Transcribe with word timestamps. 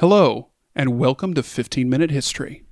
Hello, 0.00 0.50
and 0.76 0.96
welcome 0.96 1.34
to 1.34 1.42
15 1.42 1.90
Minute 1.90 2.12
History. 2.12 2.62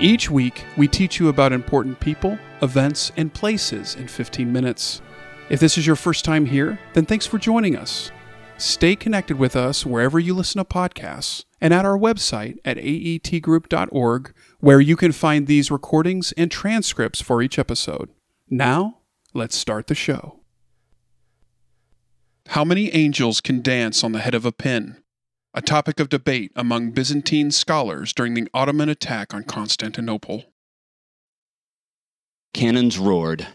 Each 0.00 0.28
week, 0.28 0.64
we 0.76 0.88
teach 0.88 1.20
you 1.20 1.28
about 1.28 1.52
important 1.52 2.00
people, 2.00 2.36
events, 2.60 3.12
and 3.16 3.32
places 3.32 3.94
in 3.94 4.08
15 4.08 4.52
minutes. 4.52 5.00
If 5.48 5.60
this 5.60 5.78
is 5.78 5.86
your 5.86 5.94
first 5.94 6.24
time 6.24 6.46
here, 6.46 6.80
then 6.94 7.06
thanks 7.06 7.24
for 7.24 7.38
joining 7.38 7.76
us. 7.76 8.10
Stay 8.58 8.96
connected 8.96 9.38
with 9.38 9.54
us 9.54 9.86
wherever 9.86 10.18
you 10.18 10.34
listen 10.34 10.58
to 10.58 10.64
podcasts 10.64 11.44
and 11.60 11.72
at 11.72 11.84
our 11.84 11.96
website 11.96 12.56
at 12.64 12.78
aetgroup.org, 12.78 14.34
where 14.58 14.80
you 14.80 14.96
can 14.96 15.12
find 15.12 15.46
these 15.46 15.70
recordings 15.70 16.32
and 16.32 16.50
transcripts 16.50 17.22
for 17.22 17.40
each 17.42 17.60
episode. 17.60 18.10
Now, 18.50 18.98
let's 19.34 19.56
start 19.56 19.88
the 19.88 19.94
show. 19.94 20.38
How 22.48 22.64
many 22.64 22.94
angels 22.94 23.40
can 23.40 23.62
dance 23.62 24.04
on 24.04 24.12
the 24.12 24.20
head 24.20 24.34
of 24.34 24.44
a 24.44 24.52
pin? 24.52 24.98
A 25.52 25.62
topic 25.62 25.98
of 25.98 26.08
debate 26.08 26.52
among 26.54 26.92
Byzantine 26.92 27.50
scholars 27.50 28.12
during 28.12 28.34
the 28.34 28.48
Ottoman 28.54 28.88
attack 28.88 29.34
on 29.34 29.44
Constantinople. 29.44 30.44
Cannons 32.52 32.98
roared. 32.98 33.48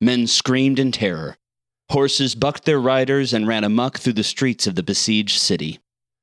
Men 0.00 0.26
screamed 0.26 0.78
in 0.78 0.90
terror. 0.90 1.36
Horses 1.90 2.34
bucked 2.34 2.64
their 2.64 2.80
riders 2.80 3.32
and 3.32 3.46
ran 3.46 3.64
amuck 3.64 3.98
through 3.98 4.14
the 4.14 4.24
streets 4.24 4.66
of 4.66 4.74
the 4.74 4.82
besieged 4.82 5.38
city. 5.38 5.78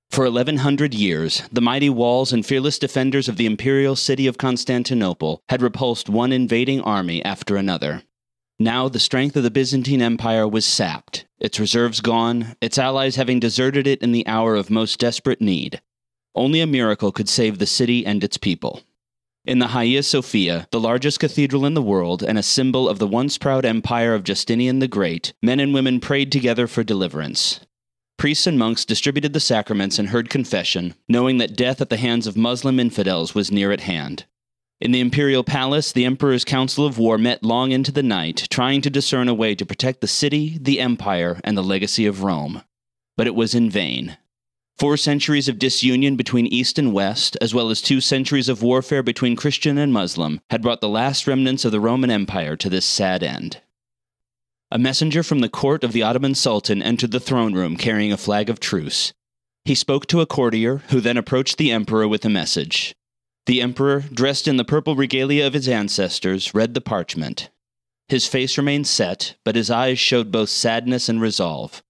For 0.09 0.23
1100 0.25 0.93
years, 0.93 1.43
the 1.51 1.61
mighty 1.61 1.89
walls 1.89 2.33
and 2.33 2.45
fearless 2.45 2.79
defenders 2.79 3.29
of 3.29 3.37
the 3.37 3.45
imperial 3.45 3.95
city 3.95 4.25
of 4.25 4.37
Constantinople 4.37 5.43
had 5.49 5.61
repulsed 5.61 6.09
one 6.09 6.31
invading 6.31 6.81
army 6.81 7.23
after 7.23 7.55
another. 7.55 8.03
Now 8.61 8.89
the 8.89 8.99
strength 8.99 9.37
of 9.37 9.43
the 9.43 9.51
Byzantine 9.51 10.01
Empire 10.01 10.45
was 10.45 10.65
sapped, 10.65 11.25
its 11.39 11.61
reserves 11.61 12.01
gone, 12.01 12.57
its 12.59 12.77
allies 12.77 13.15
having 13.15 13.39
deserted 13.39 13.87
it 13.87 14.01
in 14.01 14.11
the 14.11 14.27
hour 14.27 14.55
of 14.55 14.69
most 14.69 14.99
desperate 14.99 15.39
need. 15.39 15.81
Only 16.35 16.59
a 16.59 16.67
miracle 16.67 17.13
could 17.13 17.29
save 17.29 17.57
the 17.57 17.65
city 17.65 18.05
and 18.05 18.21
its 18.21 18.35
people. 18.35 18.81
In 19.45 19.59
the 19.59 19.69
Hagia 19.69 20.03
Sophia, 20.03 20.67
the 20.71 20.79
largest 20.79 21.21
cathedral 21.21 21.65
in 21.65 21.73
the 21.73 21.81
world 21.81 22.21
and 22.21 22.37
a 22.37 22.43
symbol 22.43 22.89
of 22.89 22.99
the 22.99 23.07
once 23.07 23.37
proud 23.37 23.63
empire 23.63 24.13
of 24.13 24.25
Justinian 24.25 24.79
the 24.79 24.89
Great, 24.89 25.31
men 25.41 25.61
and 25.61 25.73
women 25.73 26.01
prayed 26.01 26.29
together 26.29 26.67
for 26.67 26.83
deliverance. 26.83 27.61
Priests 28.17 28.45
and 28.45 28.59
monks 28.59 28.83
distributed 28.83 29.31
the 29.31 29.39
sacraments 29.39 29.97
and 29.97 30.09
heard 30.09 30.29
confession, 30.29 30.95
knowing 31.07 31.37
that 31.37 31.55
death 31.55 31.79
at 31.79 31.89
the 31.89 31.95
hands 31.95 32.27
of 32.27 32.35
Muslim 32.35 32.77
infidels 32.77 33.33
was 33.33 33.53
near 33.53 33.71
at 33.71 33.79
hand. 33.79 34.25
In 34.81 34.91
the 34.91 35.01
imperial 35.01 35.43
palace, 35.43 35.91
the 35.91 36.05
emperor's 36.05 36.45
council 36.45 36.85
of 36.85 36.97
war 36.97 37.17
met 37.17 37.43
long 37.43 37.73
into 37.73 37.91
the 37.91 38.03
night, 38.03 38.47
trying 38.49 38.81
to 38.81 38.89
discern 38.89 39.27
a 39.27 39.33
way 39.33 39.53
to 39.55 39.65
protect 39.65 39.99
the 39.99 40.07
city, 40.07 40.57
the 40.59 40.79
empire, 40.79 41.41
and 41.43 41.57
the 41.57 41.63
legacy 41.63 42.05
of 42.05 42.23
Rome. 42.23 42.63
But 43.17 43.27
it 43.27 43.35
was 43.35 43.53
in 43.53 43.69
vain. 43.69 44.17
Four 44.77 44.95
centuries 44.95 45.49
of 45.49 45.59
disunion 45.59 46.15
between 46.15 46.47
East 46.47 46.79
and 46.79 46.93
West, 46.93 47.35
as 47.41 47.53
well 47.53 47.69
as 47.69 47.81
two 47.81 47.99
centuries 47.99 48.47
of 48.47 48.63
warfare 48.63 49.03
between 49.03 49.35
Christian 49.35 49.77
and 49.77 49.91
Muslim, 49.91 50.39
had 50.49 50.61
brought 50.61 50.79
the 50.79 50.87
last 50.87 51.27
remnants 51.27 51.65
of 51.65 51.73
the 51.73 51.81
Roman 51.81 52.09
Empire 52.09 52.55
to 52.55 52.69
this 52.69 52.85
sad 52.85 53.21
end. 53.21 53.59
A 54.71 54.79
messenger 54.79 55.23
from 55.23 55.39
the 55.39 55.49
court 55.49 55.83
of 55.83 55.91
the 55.91 56.03
Ottoman 56.03 56.35
Sultan 56.35 56.81
entered 56.81 57.11
the 57.11 57.19
throne 57.19 57.53
room 57.53 57.75
carrying 57.75 58.13
a 58.13 58.17
flag 58.17 58.49
of 58.49 58.61
truce. 58.61 59.11
He 59.65 59.75
spoke 59.75 60.05
to 60.07 60.21
a 60.21 60.25
courtier, 60.25 60.77
who 60.89 61.01
then 61.01 61.17
approached 61.17 61.57
the 61.57 61.73
emperor 61.73 62.07
with 62.07 62.23
a 62.23 62.29
message. 62.29 62.95
The 63.49 63.63
emperor, 63.63 64.01
dressed 64.13 64.47
in 64.47 64.57
the 64.57 64.63
purple 64.63 64.95
regalia 64.95 65.47
of 65.47 65.53
his 65.53 65.67
ancestors, 65.67 66.53
read 66.53 66.75
the 66.75 66.81
parchment. 66.81 67.49
His 68.07 68.27
face 68.27 68.59
remained 68.59 68.85
set, 68.85 69.37
but 69.43 69.55
his 69.55 69.71
eyes 69.71 69.97
showed 69.97 70.31
both 70.31 70.49
sadness 70.49 71.09
and 71.09 71.19
resolve. 71.19 71.81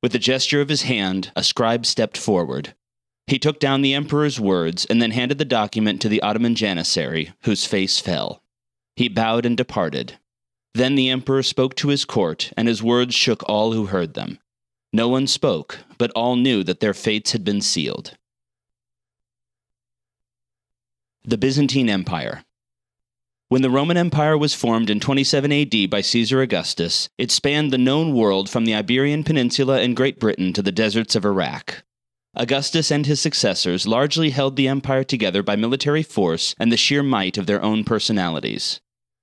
With 0.00 0.14
a 0.14 0.20
gesture 0.20 0.60
of 0.60 0.68
his 0.68 0.82
hand, 0.82 1.32
a 1.34 1.42
scribe 1.42 1.86
stepped 1.86 2.16
forward. 2.16 2.72
He 3.26 3.40
took 3.40 3.58
down 3.58 3.82
the 3.82 3.94
emperor's 3.94 4.38
words 4.38 4.86
and 4.88 5.02
then 5.02 5.10
handed 5.10 5.38
the 5.38 5.44
document 5.44 6.00
to 6.02 6.08
the 6.08 6.22
Ottoman 6.22 6.54
janissary, 6.54 7.32
whose 7.42 7.64
face 7.64 7.98
fell. 7.98 8.40
He 8.94 9.08
bowed 9.08 9.44
and 9.44 9.56
departed. 9.56 10.20
Then 10.72 10.94
the 10.94 11.10
emperor 11.10 11.42
spoke 11.42 11.74
to 11.78 11.88
his 11.88 12.04
court, 12.04 12.52
and 12.56 12.68
his 12.68 12.80
words 12.80 13.12
shook 13.12 13.42
all 13.48 13.72
who 13.72 13.86
heard 13.86 14.14
them. 14.14 14.38
No 14.92 15.08
one 15.08 15.26
spoke, 15.26 15.80
but 15.98 16.12
all 16.12 16.36
knew 16.36 16.62
that 16.62 16.78
their 16.78 16.94
fates 16.94 17.32
had 17.32 17.42
been 17.42 17.60
sealed. 17.60 18.16
The 21.28 21.36
Byzantine 21.36 21.90
Empire. 21.90 22.42
When 23.50 23.60
the 23.60 23.68
Roman 23.68 23.98
Empire 23.98 24.38
was 24.38 24.54
formed 24.54 24.88
in 24.88 24.98
27 24.98 25.52
AD 25.52 25.90
by 25.90 26.00
Caesar 26.00 26.40
Augustus, 26.40 27.10
it 27.18 27.30
spanned 27.30 27.70
the 27.70 27.76
known 27.76 28.14
world 28.14 28.48
from 28.48 28.64
the 28.64 28.74
Iberian 28.74 29.24
Peninsula 29.24 29.82
and 29.82 29.94
Great 29.94 30.18
Britain 30.18 30.54
to 30.54 30.62
the 30.62 30.72
deserts 30.72 31.14
of 31.14 31.26
Iraq. 31.26 31.84
Augustus 32.34 32.90
and 32.90 33.04
his 33.04 33.20
successors 33.20 33.86
largely 33.86 34.30
held 34.30 34.56
the 34.56 34.68
empire 34.68 35.04
together 35.04 35.42
by 35.42 35.54
military 35.54 36.02
force 36.02 36.54
and 36.58 36.72
the 36.72 36.78
sheer 36.78 37.02
might 37.02 37.36
of 37.36 37.44
their 37.44 37.62
own 37.62 37.84
personalities. 37.84 38.80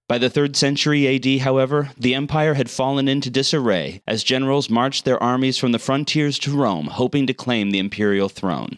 By 0.07 0.19
the 0.19 0.29
3rd 0.29 0.55
century 0.55 1.07
AD, 1.07 1.41
however, 1.41 1.89
the 1.97 2.13
empire 2.13 2.53
had 2.53 2.69
fallen 2.69 3.07
into 3.07 3.31
disarray 3.31 4.03
as 4.05 4.23
generals 4.23 4.69
marched 4.69 5.05
their 5.05 5.21
armies 5.23 5.57
from 5.57 5.71
the 5.71 5.79
frontiers 5.79 6.37
to 6.37 6.55
Rome, 6.55 6.85
hoping 6.85 7.25
to 7.25 7.33
claim 7.33 7.71
the 7.71 7.79
imperial 7.79 8.29
throne 8.29 8.77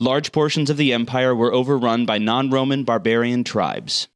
large 0.00 0.32
portions 0.32 0.70
of 0.70 0.76
the 0.76 0.92
empire 0.92 1.34
were 1.34 1.52
overrun 1.52 2.06
by 2.06 2.18
non 2.18 2.50
Roman 2.50 2.82
barbarian 2.82 3.44
tribes. 3.44 4.08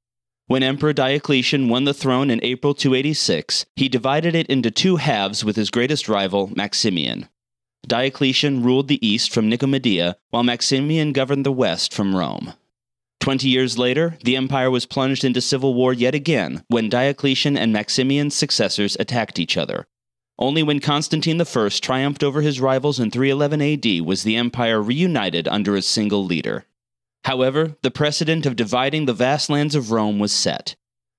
When 0.46 0.62
Emperor 0.62 0.92
Diocletian 0.92 1.68
won 1.68 1.84
the 1.84 1.94
throne 1.94 2.30
in 2.30 2.40
April 2.42 2.74
286, 2.74 3.64
he 3.76 3.88
divided 3.88 4.34
it 4.34 4.46
into 4.48 4.70
two 4.70 4.96
halves 4.96 5.44
with 5.44 5.56
his 5.56 5.70
greatest 5.70 6.08
rival, 6.08 6.50
Maximian. 6.54 7.28
Diocletian 7.86 8.62
ruled 8.62 8.88
the 8.88 9.06
east 9.06 9.32
from 9.32 9.48
Nicomedia, 9.50 10.16
while 10.30 10.42
Maximian 10.42 11.12
governed 11.12 11.46
the 11.46 11.52
west 11.52 11.94
from 11.94 12.16
Rome. 12.16 12.54
Twenty 13.20 13.48
years 13.48 13.78
later, 13.78 14.18
the 14.24 14.36
empire 14.36 14.70
was 14.70 14.84
plunged 14.84 15.24
into 15.24 15.40
civil 15.40 15.72
war 15.72 15.94
yet 15.94 16.14
again 16.14 16.62
when 16.68 16.90
Diocletian 16.90 17.56
and 17.56 17.72
Maximian's 17.72 18.34
successors 18.34 18.98
attacked 19.00 19.38
each 19.38 19.56
other, 19.56 19.86
only 20.38 20.62
when 20.62 20.80
Constantine 20.80 21.40
I 21.40 21.68
triumphed 21.68 22.24
over 22.24 22.40
his 22.40 22.60
rivals 22.60 22.98
in 22.98 23.10
311 23.10 23.60
AD 23.62 24.06
was 24.06 24.22
the 24.22 24.36
empire 24.36 24.82
reunited 24.82 25.46
under 25.48 25.76
a 25.76 25.82
single 25.82 26.24
leader. 26.24 26.66
However, 27.24 27.76
the 27.82 27.90
precedent 27.90 28.44
of 28.44 28.56
dividing 28.56 29.06
the 29.06 29.14
vast 29.14 29.48
lands 29.48 29.74
of 29.74 29.90
Rome 29.90 30.18
was 30.18 30.32
set. 30.32 30.76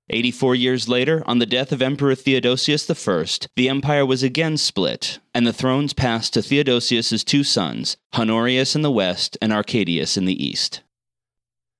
84 0.09 0.53
years 0.53 0.87
later, 0.87 1.23
on 1.25 1.39
the 1.39 1.47
death 1.47 1.71
of 1.71 1.81
Emperor 1.81 2.13
Theodosius 2.13 2.87
I, 2.89 3.25
the 3.55 3.69
empire 3.69 4.05
was 4.05 4.21
again 4.21 4.57
split, 4.57 5.17
and 5.33 5.47
the 5.47 5.53
thrones 5.53 5.93
passed 5.93 6.33
to 6.33 6.43
Theodosius's 6.43 7.23
two 7.23 7.43
sons, 7.43 7.97
Honorius 8.13 8.75
in 8.75 8.83
the 8.83 8.91
west 8.91 9.35
and 9.41 9.51
Arcadius 9.51 10.15
in 10.15 10.25
the 10.25 10.45
east. 10.45 10.81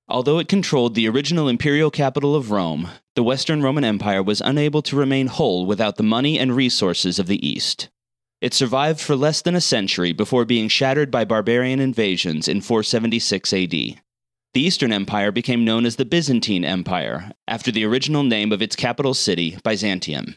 Although 0.08 0.38
it 0.38 0.48
controlled 0.48 0.94
the 0.94 1.10
original 1.10 1.48
imperial 1.48 1.90
capital 1.90 2.36
of 2.36 2.52
Rome, 2.52 2.90
the 3.16 3.24
Western 3.24 3.64
Roman 3.64 3.84
Empire 3.84 4.22
was 4.22 4.40
unable 4.40 4.84
to 4.84 4.96
remain 4.96 5.28
whole 5.28 5.66
without 5.66 5.96
the 5.96 6.04
money 6.04 6.38
and 6.38 6.56
resources 6.56 7.18
of 7.18 7.26
the 7.26 7.46
East. 7.46 7.90
It 8.40 8.54
survived 8.54 9.00
for 9.00 9.16
less 9.16 9.42
than 9.42 9.56
a 9.56 9.62
century 9.62 10.14
before 10.14 10.46
being 10.46 10.68
shattered 10.68 11.10
by 11.10 11.26
barbarian 11.26 11.80
invasions 11.80 12.48
in 12.48 12.62
476 12.62 13.52
AD. 13.52 13.72
The 13.72 13.98
Eastern 14.56 14.94
Empire 14.94 15.32
became 15.32 15.66
known 15.66 15.86
as 15.86 15.96
the 15.96 16.06
Byzantine 16.06 16.64
Empire, 16.64 17.32
after 17.48 17.72
the 17.72 17.84
original 17.84 18.24
name 18.24 18.52
of 18.52 18.62
its 18.62 18.76
capital 18.76 19.16
city, 19.16 19.58
Byzantium. 19.64 20.36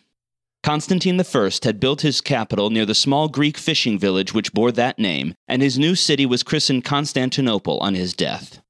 Constantine 0.62 1.20
I 1.20 1.50
had 1.62 1.78
built 1.78 2.00
his 2.00 2.20
capital 2.20 2.70
near 2.70 2.86
the 2.86 2.94
small 2.94 3.28
Greek 3.28 3.58
fishing 3.58 3.98
village 3.98 4.32
which 4.32 4.54
bore 4.54 4.72
that 4.72 4.98
name, 4.98 5.34
and 5.46 5.60
his 5.60 5.78
new 5.78 5.94
city 5.94 6.24
was 6.24 6.42
christened 6.42 6.84
Constantinople 6.84 7.78
on 7.80 7.94
his 7.94 8.14
death. 8.14 8.60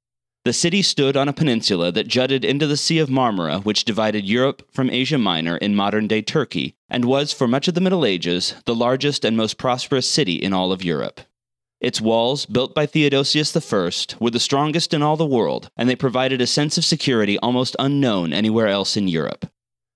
The 0.48 0.54
city 0.54 0.80
stood 0.80 1.14
on 1.14 1.28
a 1.28 1.34
peninsula 1.34 1.92
that 1.92 2.08
jutted 2.08 2.42
into 2.42 2.66
the 2.66 2.78
Sea 2.78 3.00
of 3.00 3.10
Marmara, 3.10 3.62
which 3.66 3.84
divided 3.84 4.24
Europe 4.24 4.66
from 4.72 4.88
Asia 4.88 5.18
Minor 5.18 5.58
in 5.58 5.74
modern 5.74 6.08
day 6.08 6.22
Turkey, 6.22 6.74
and 6.88 7.04
was, 7.04 7.34
for 7.34 7.46
much 7.46 7.68
of 7.68 7.74
the 7.74 7.82
Middle 7.82 8.06
Ages, 8.06 8.54
the 8.64 8.74
largest 8.74 9.26
and 9.26 9.36
most 9.36 9.58
prosperous 9.58 10.10
city 10.10 10.36
in 10.36 10.54
all 10.54 10.72
of 10.72 10.82
Europe. 10.82 11.20
Its 11.82 12.00
walls, 12.00 12.46
built 12.46 12.74
by 12.74 12.86
Theodosius 12.86 13.54
I, 13.54 13.90
were 14.18 14.30
the 14.30 14.40
strongest 14.40 14.94
in 14.94 15.02
all 15.02 15.18
the 15.18 15.26
world, 15.26 15.70
and 15.76 15.86
they 15.86 15.94
provided 15.94 16.40
a 16.40 16.46
sense 16.46 16.78
of 16.78 16.84
security 16.86 17.38
almost 17.40 17.76
unknown 17.78 18.32
anywhere 18.32 18.68
else 18.68 18.96
in 18.96 19.06
Europe. 19.06 19.50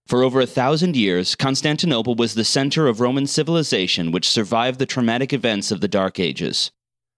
For 0.07 0.23
over 0.23 0.43
a 0.43 0.47
thousand 0.47 0.97
years, 0.97 1.35
Constantinople 1.35 2.15
was 2.15 2.35
the 2.35 2.45
center 2.45 2.89
of 2.89 3.01
Roman 3.01 3.27
civilization 3.27 4.13
which 4.13 4.29
survived 4.29 4.79
the 4.79 4.85
traumatic 4.85 5.33
events 5.33 5.71
of 5.71 5.81
the 5.81 5.89
Dark 5.89 6.21
Ages. 6.21 6.73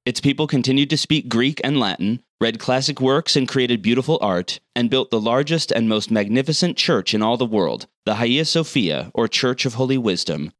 Its 0.05 0.21
people 0.21 0.47
continued 0.47 0.91
to 0.91 0.99
speak 0.99 1.29
Greek 1.29 1.61
and 1.65 1.81
Latin, 1.81 2.21
read 2.44 2.58
classic 2.58 3.00
works 3.00 3.37
and 3.37 3.49
created 3.49 3.81
beautiful 3.81 4.19
art, 4.20 4.61
and 4.76 4.91
built 4.91 5.11
the 5.11 5.19
largest 5.19 5.73
and 5.73 5.88
most 5.88 6.11
magnificent 6.11 6.76
church 6.76 7.14
in 7.14 7.23
all 7.23 7.38
the 7.38 7.46
world, 7.46 7.87
the 8.05 8.17
Hagia 8.17 8.44
Sophia, 8.44 9.11
or 9.14 9.26
Church 9.26 9.64
of 9.64 9.75
Holy 9.75 9.96
Wisdom. 9.96 10.52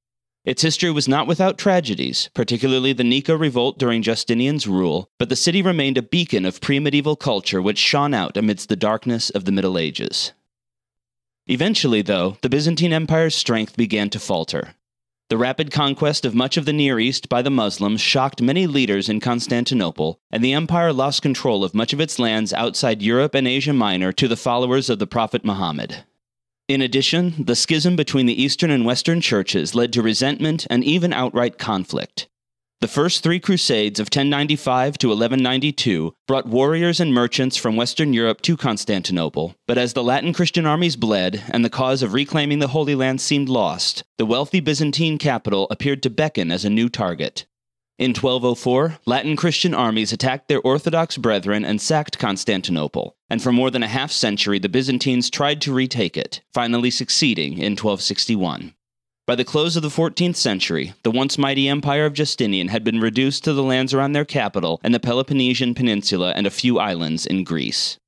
Its 0.46 0.62
history 0.62 0.90
was 0.90 1.06
not 1.06 1.26
without 1.26 1.58
tragedies, 1.58 2.31
particularly 2.32 2.94
the 2.94 3.04
Nika 3.04 3.36
revolt 3.36 3.78
during 3.78 4.00
Justinian's 4.00 4.66
rule, 4.66 5.10
but 5.19 5.28
the 5.28 5.36
city 5.36 5.60
remained 5.60 5.98
a 5.98 6.02
beacon 6.02 6.46
of 6.46 6.62
pre 6.62 6.81
medieval 6.81 7.16
culture 7.16 7.60
which 7.60 7.76
shone 7.76 8.14
out 8.14 8.38
amidst 8.38 8.70
the 8.70 8.76
darkness 8.76 9.28
of 9.28 9.44
the 9.44 9.52
Middle 9.52 9.76
Ages. 9.76 10.32
Eventually, 11.46 12.00
though, 12.00 12.38
the 12.40 12.48
Byzantine 12.48 12.94
Empire's 12.94 13.34
strength 13.34 13.76
began 13.76 14.08
to 14.08 14.19
falter. 14.19 14.75
The 15.31 15.38
rapid 15.38 15.71
conquest 15.71 16.26
of 16.26 16.35
much 16.35 16.59
of 16.59 16.67
the 16.67 16.73
Near 16.73 17.00
East 17.00 17.31
by 17.31 17.41
the 17.41 17.50
Muslims 17.50 18.03
shocked 18.03 18.43
many 18.43 18.67
leaders 18.67 19.09
in 19.09 19.21
Constantinople, 19.21 20.21
and 20.31 20.44
the 20.44 20.53
empire 20.53 20.93
lost 20.93 21.23
control 21.23 21.65
of 21.65 21.75
much 21.75 21.94
of 21.94 22.00
its 22.00 22.19
lands 22.19 22.53
outside 22.53 23.00
Europe 23.00 23.35
and 23.35 23.49
Asia 23.49 23.73
Minor 23.73 24.12
to 24.12 24.29
the 24.29 24.37
followers 24.37 24.91
of 24.91 24.99
the 24.99 25.06
Prophet 25.06 25.43
Muhammad. 25.43 26.05
In 26.69 26.82
addition, 26.82 27.35
the 27.38 27.56
schism 27.56 27.97
between 27.97 28.26
the 28.26 28.43
Eastern 28.43 28.71
and 28.71 28.85
Western 28.85 29.23
churches 29.23 29.75
led 29.75 29.94
to 29.94 30.03
resentment 30.03 30.67
and 30.69 30.85
even 30.85 31.15
outright 31.15 31.56
conflict. 31.56 32.29
The 32.81 32.88
first 32.88 33.23
three 33.23 33.41
crusades 33.41 33.99
of 33.99 34.06
1095 34.06 34.99
to 34.99 35.09
1192 35.09 36.15
brought 36.26 36.47
warriors 36.47 37.00
and 37.00 37.15
merchants 37.15 37.56
from 37.56 37.76
Western 37.76 38.12
Europe 38.12 38.43
to 38.43 38.56
Constantinople, 38.56 39.55
but 39.67 39.79
as 39.79 39.94
the 39.94 40.03
Latin 40.03 40.35
Christian 40.35 40.67
armies 40.67 40.97
bled 40.97 41.43
and 41.49 41.65
the 41.65 41.71
cause 41.71 42.03
of 42.03 42.12
reclaiming 42.12 42.59
the 42.59 42.69
Holy 42.69 42.94
Land 42.94 43.21
seemed 43.21 43.49
lost, 43.49 44.05
the 44.19 44.26
wealthy 44.26 44.61
Byzantine 44.61 45.17
capital 45.17 45.67
appeared 45.71 46.03
to 46.03 46.11
beckon 46.11 46.50
as 46.50 46.65
a 46.65 46.71
new 46.71 46.88
target. 46.88 47.47
In 47.97 48.11
1204, 48.11 48.99
Latin 49.06 49.37
Christian 49.37 49.73
armies 49.73 50.12
attacked 50.12 50.49
their 50.49 50.61
Orthodox 50.61 51.17
brethren 51.17 51.65
and 51.65 51.81
sacked 51.81 52.19
Constantinople, 52.19 53.17
and 53.31 53.41
for 53.41 53.53
more 53.53 53.70
than 53.70 53.85
a 53.85 53.88
half 53.88 54.11
century 54.11 54.59
the 54.59 54.69
Byzantines 54.69 55.31
tried 55.31 55.61
to 55.61 55.73
retake 55.73 56.17
it, 56.17 56.43
finally 56.53 56.91
succeeding 56.91 57.53
in 57.53 57.77
1261. 57.77 58.75
By 59.26 59.37
the 59.37 59.44
close 59.44 59.75
of 59.75 59.82
the 59.82 59.88
14th 59.88 60.37
century, 60.37 60.93
the 61.03 61.11
once 61.11 61.38
mighty 61.38 61.67
empire 61.67 62.05
of 62.05 62.12
Justinian 62.12 62.69
had 62.69 62.85
been 62.85 63.00
reduced 63.00 63.43
to 63.44 63.55
the 63.55 63.62
lands 63.62 63.94
around 63.94 64.12
their 64.12 64.26
capital 64.26 64.81
and 64.85 64.94
the 64.94 65.00
Peloponnesian 65.00 65.75
Peninsula 65.75 66.35
and 66.37 66.47
a 66.47 66.50
few 66.50 66.79
islands 66.79 67.25
in 67.25 67.43
Greece. 67.43 67.99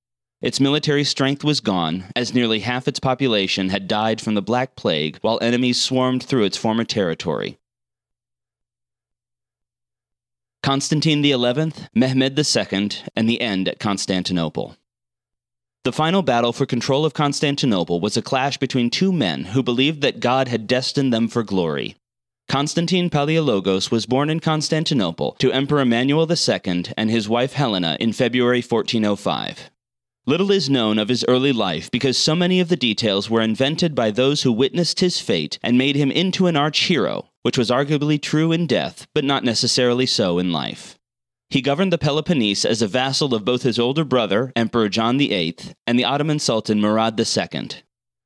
Its 0.42 0.60
military 0.60 1.04
strength 1.04 1.42
was 1.42 1.60
gone, 1.60 2.04
as 2.14 2.34
nearly 2.34 2.60
half 2.60 2.86
its 2.86 3.00
population 3.00 3.70
had 3.70 3.88
died 3.88 4.20
from 4.20 4.34
the 4.34 4.42
Black 4.42 4.76
Plague 4.76 5.16
while 5.22 5.38
enemies 5.40 5.80
swarmed 5.82 6.22
through 6.22 6.44
its 6.44 6.58
former 6.58 6.84
territory. 6.84 7.56
Constantine 10.62 11.22
XI, 11.22 11.72
Mehmed 11.94 12.38
II, 12.38 12.90
and 13.16 13.26
the 13.26 13.40
end 13.40 13.68
at 13.68 13.78
Constantinople. 13.78 14.76
The 15.86 15.92
final 15.92 16.22
battle 16.22 16.52
for 16.52 16.66
control 16.66 17.04
of 17.04 17.14
Constantinople 17.14 18.00
was 18.00 18.16
a 18.16 18.20
clash 18.20 18.56
between 18.56 18.90
two 18.90 19.12
men 19.12 19.44
who 19.44 19.62
believed 19.62 20.00
that 20.00 20.18
God 20.18 20.48
had 20.48 20.66
destined 20.66 21.12
them 21.12 21.28
for 21.28 21.44
glory. 21.44 21.94
Constantine 22.48 23.08
Palaiologos 23.08 23.88
was 23.88 24.04
born 24.04 24.28
in 24.28 24.40
Constantinople 24.40 25.36
to 25.38 25.52
Emperor 25.52 25.84
Manuel 25.84 26.28
II 26.28 26.86
and 26.96 27.08
his 27.08 27.28
wife 27.28 27.52
Helena 27.52 27.96
in 28.00 28.12
February 28.12 28.62
1405. 28.62 29.70
Little 30.26 30.50
is 30.50 30.68
known 30.68 30.98
of 30.98 31.08
his 31.08 31.24
early 31.28 31.52
life 31.52 31.88
because 31.92 32.18
so 32.18 32.34
many 32.34 32.58
of 32.58 32.68
the 32.68 32.74
details 32.74 33.30
were 33.30 33.40
invented 33.40 33.94
by 33.94 34.10
those 34.10 34.42
who 34.42 34.50
witnessed 34.50 34.98
his 34.98 35.20
fate 35.20 35.60
and 35.62 35.78
made 35.78 35.94
him 35.94 36.10
into 36.10 36.48
an 36.48 36.56
arch 36.56 36.80
hero, 36.86 37.28
which 37.42 37.56
was 37.56 37.70
arguably 37.70 38.20
true 38.20 38.50
in 38.50 38.66
death, 38.66 39.06
but 39.14 39.22
not 39.22 39.44
necessarily 39.44 40.04
so 40.04 40.40
in 40.40 40.50
life. 40.50 40.98
He 41.48 41.60
governed 41.62 41.92
the 41.92 41.98
Peloponnese 41.98 42.64
as 42.64 42.82
a 42.82 42.88
vassal 42.88 43.34
of 43.34 43.44
both 43.44 43.62
his 43.62 43.78
older 43.78 44.04
brother, 44.04 44.52
Emperor 44.56 44.88
John 44.88 45.16
VIII, 45.18 45.56
and 45.86 45.98
the 45.98 46.04
Ottoman 46.04 46.38
Sultan 46.38 46.80
Murad 46.80 47.18
II. 47.18 47.68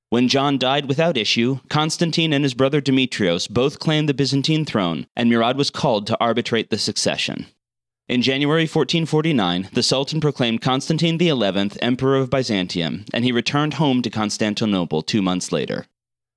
When 0.09 0.27
John 0.27 0.59
died 0.59 0.87
without 0.87 1.17
issue, 1.17 1.61
Constantine 1.69 2.33
and 2.33 2.45
his 2.45 2.55
brother 2.55 2.81
Demetrios 2.81 3.47
both 3.47 3.79
claimed 3.79 4.09
the 4.09 4.15
Byzantine 4.15 4.65
throne, 4.65 5.07
and 5.15 5.31
Murad 5.31 5.57
was 5.57 5.71
called 5.71 6.07
to 6.09 6.19
arbitrate 6.19 6.71
the 6.71 6.79
succession. 6.79 7.47
In 8.09 8.23
January 8.23 8.63
1449, 8.63 9.69
the 9.73 9.85
Sultan 9.85 10.21
proclaimed 10.21 10.63
Constantine 10.63 11.17
XI 11.17 11.79
Emperor 11.81 12.17
of 12.17 12.29
Byzantium, 12.29 13.05
and 13.15 13.25
he 13.25 13.31
returned 13.31 13.75
home 13.75 14.03
to 14.03 14.11
Constantinople 14.11 15.03
two 15.03 15.23
months 15.23 15.53
later. 15.53 15.87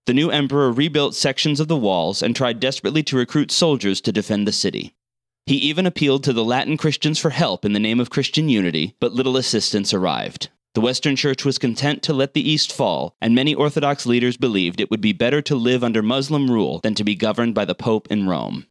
The 0.06 0.14
new 0.14 0.30
emperor 0.30 0.72
rebuilt 0.72 1.16
sections 1.16 1.60
of 1.60 1.70
the 1.70 1.76
walls 1.76 2.22
and 2.22 2.36
tried 2.36 2.60
desperately 2.60 3.02
to 3.04 3.18
recruit 3.18 3.52
soldiers 3.52 4.02
to 4.02 4.12
defend 4.12 4.48
the 4.48 4.52
city. 4.52 4.94
He 5.45 5.56
even 5.56 5.86
appealed 5.86 6.24
to 6.24 6.34
the 6.34 6.44
Latin 6.44 6.78
Christians 6.78 7.19
for 7.19 7.31
help 7.31 7.66
in 7.66 7.74
the 7.74 7.80
name 7.80 8.00
of 8.00 8.10
Christian 8.10 8.48
unity, 8.48 8.95
but 9.00 9.13
little 9.13 9.36
assistance 9.36 9.94
arrived. 9.94 10.50
The 10.74 10.81
Western 10.81 11.16
Church 11.16 11.44
was 11.44 11.60
content 11.60 12.01
to 12.04 12.13
let 12.13 12.34
the 12.34 12.50
East 12.50 12.72
fall, 12.72 13.16
and 13.22 13.36
many 13.36 13.54
Orthodox 13.54 14.06
leaders 14.06 14.38
believed 14.38 14.80
it 14.80 14.90
would 14.90 15.01
be 15.01 15.13
better 15.13 15.42
to 15.44 15.56
live 15.56 15.84
under 15.84 16.01
Muslim 16.01 16.50
rule 16.50 16.80
than 16.80 16.95
to 16.95 17.04
be 17.04 17.13
governed 17.13 17.54
by 17.54 17.66
the 17.66 17.75
Pope 17.75 18.07
in 18.10 18.28
Rome. 18.28 18.66